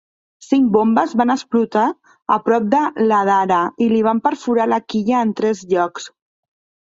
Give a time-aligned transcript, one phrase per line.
[0.43, 1.83] Cinc bombes van explotar
[2.35, 2.79] a prop de
[3.11, 6.09] l'Adhara i li van perforar la quilla en tres llocs.